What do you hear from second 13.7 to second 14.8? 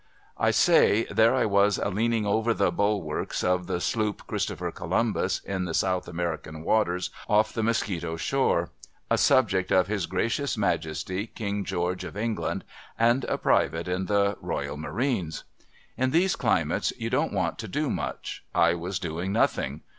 in the Royal